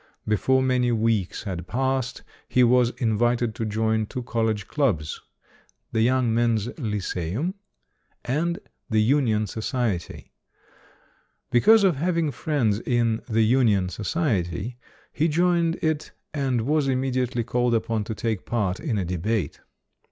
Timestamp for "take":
18.15-18.43